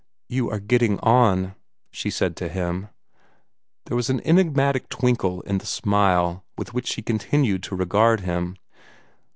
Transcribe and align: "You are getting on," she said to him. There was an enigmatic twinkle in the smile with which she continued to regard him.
"You 0.27 0.49
are 0.49 0.57
getting 0.59 0.97
on," 1.01 1.53
she 1.91 2.09
said 2.09 2.35
to 2.37 2.49
him. 2.49 2.87
There 3.85 3.95
was 3.95 4.09
an 4.09 4.19
enigmatic 4.25 4.89
twinkle 4.89 5.41
in 5.41 5.59
the 5.59 5.65
smile 5.67 6.43
with 6.57 6.73
which 6.73 6.87
she 6.87 7.03
continued 7.03 7.61
to 7.61 7.75
regard 7.75 8.21
him. 8.21 8.55